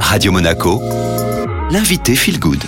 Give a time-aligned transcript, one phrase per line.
[0.00, 0.80] Radio Monaco,
[1.70, 2.62] l'invité Feel Good.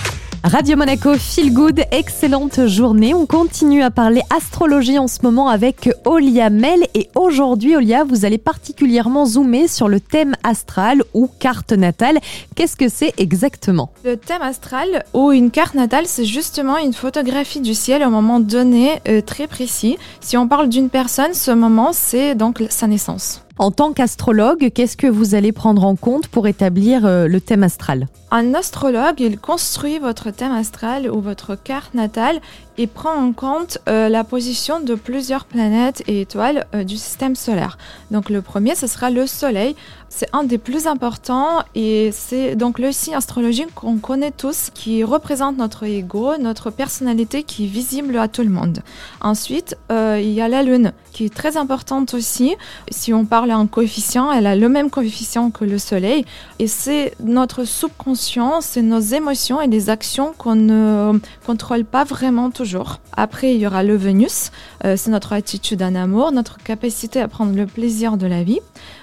[0.44, 3.12] Radio Monaco, feel good, excellente journée.
[3.12, 6.80] On continue à parler astrologie en ce moment avec Olia Mel.
[6.94, 12.18] Et aujourd'hui, Olia, vous allez particulièrement zoomer sur le thème astral ou carte natale.
[12.54, 13.90] Qu'est-ce que c'est exactement?
[14.04, 18.40] Le thème astral ou une carte natale, c'est justement une photographie du ciel au moment
[18.40, 19.98] donné euh, très précis.
[20.20, 23.42] Si on parle d'une personne, ce moment, c'est donc sa naissance.
[23.60, 27.64] En tant qu'astrologue, qu'est-ce que vous allez prendre en compte pour établir euh, le thème
[27.64, 28.06] astral?
[28.30, 32.40] Un astrologue, il construit votre thème astral ou votre carte natale
[32.78, 37.34] et prend en compte euh, la position de plusieurs planètes et étoiles euh, du système
[37.34, 37.76] solaire.
[38.10, 39.74] Donc le premier, ce sera le Soleil.
[40.08, 45.04] C'est un des plus importants et c'est donc le signe astrologique qu'on connaît tous qui
[45.04, 48.78] représente notre ego, notre personnalité qui est visible à tout le monde.
[49.20, 52.56] Ensuite, il y a la Lune qui est très importante aussi.
[52.90, 56.24] Si on parle en coefficient, elle a le même coefficient que le Soleil.
[56.58, 62.50] Et c'est notre subconscient, c'est nos émotions et les actions qu'on ne contrôle pas vraiment
[62.50, 62.67] toujours.
[63.12, 64.50] Après, il y aura le Vénus.
[64.84, 68.60] Euh, c'est notre attitude en amour, notre capacité à prendre le plaisir de la vie.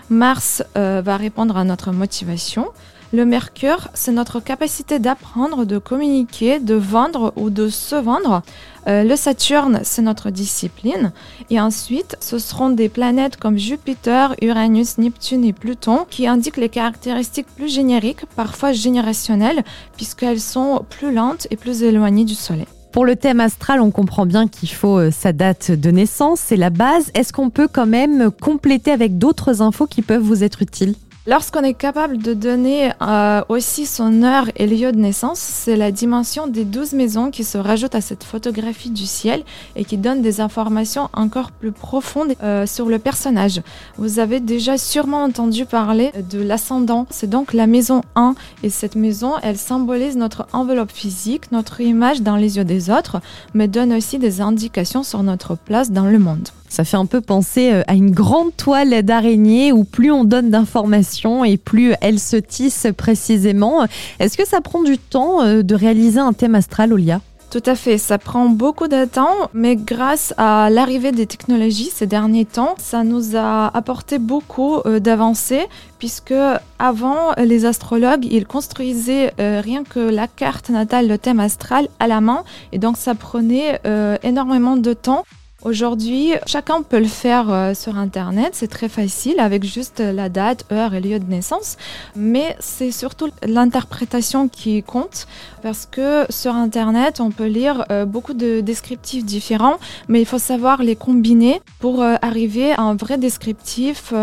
[0.09, 2.67] Mars euh, va répondre à notre motivation.
[3.13, 8.41] Le Mercure, c'est notre capacité d'apprendre, de communiquer, de vendre ou de se vendre.
[8.87, 11.13] Euh, le Saturne, c'est notre discipline.
[11.49, 16.69] Et ensuite, ce seront des planètes comme Jupiter, Uranus, Neptune et Pluton qui indiquent les
[16.69, 19.63] caractéristiques plus génériques, parfois générationnelles,
[19.95, 22.67] puisqu'elles sont plus lentes et plus éloignées du Soleil.
[22.95, 26.55] Pour le thème astral, on comprend bien qu'il faut euh, sa date de naissance, c'est
[26.55, 27.11] la base.
[27.13, 30.95] Est-ce qu'on peut quand même compléter avec d'autres infos qui peuvent vous être utiles?
[31.27, 35.91] Lorsqu'on est capable de donner euh, aussi son heure et lieu de naissance, c'est la
[35.91, 39.43] dimension des 12 maisons qui se rajoute à cette photographie du ciel
[39.75, 43.63] et qui donne des informations encore plus profondes euh, sur le personnage.
[43.97, 48.95] Vous avez déjà sûrement entendu parler de l'ascendant, c'est donc la maison 1 et cette
[48.95, 53.19] maison, elle symbolise notre enveloppe physique, notre image dans les yeux des autres,
[53.55, 56.49] mais donne aussi des indications sur notre place dans le monde.
[56.75, 60.49] Ça fait un peu penser euh, à une grande toile d'araignée où plus on donne
[60.49, 63.85] d'informations et plus elle se tisse précisément.
[64.19, 67.21] Est-ce que ça prend du temps euh, de réaliser un thème astral, Olia?
[67.49, 72.07] Tout à fait, ça prend beaucoup de temps, mais grâce à l'arrivée des technologies ces
[72.07, 76.33] derniers temps, ça nous a apporté beaucoup euh, d'avancées, puisque
[76.77, 82.19] avant, les astrologues, ils construisaient rien que la carte natale, le thème astral à la
[82.19, 82.43] main,
[82.73, 83.79] et donc ça prenait
[84.23, 85.23] énormément de temps.
[85.65, 90.63] Aujourd'hui, chacun peut le faire euh, sur Internet, c'est très facile avec juste la date,
[90.71, 91.77] heure et lieu de naissance,
[92.15, 95.25] mais c'est surtout l'interprétation qui compte
[95.63, 100.37] parce que sur Internet, on peut lire euh, beaucoup de descriptifs différents, mais il faut
[100.37, 104.13] savoir les combiner pour euh, arriver à un vrai descriptif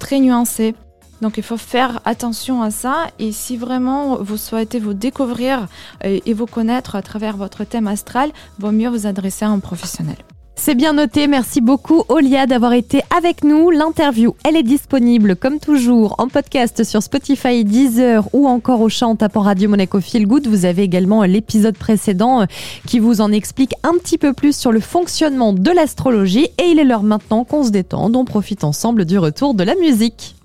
[0.00, 0.74] très nuancé.
[1.20, 5.68] Donc il faut faire attention à ça et si vraiment vous souhaitez vous découvrir
[6.02, 10.16] et vous connaître à travers votre thème astral, vaut mieux vous adresser à un professionnel.
[10.62, 11.26] C'est bien noté.
[11.26, 13.70] Merci beaucoup, Olia, d'avoir été avec nous.
[13.70, 19.12] L'interview, elle est disponible, comme toujours, en podcast sur Spotify, Deezer ou encore au chant
[19.12, 20.48] en tapant Radio Monaco Feel Good.
[20.48, 22.46] Vous avez également l'épisode précédent euh,
[22.86, 26.50] qui vous en explique un petit peu plus sur le fonctionnement de l'astrologie.
[26.58, 28.14] Et il est l'heure maintenant qu'on se détende.
[28.14, 30.36] On profite ensemble du retour de la musique.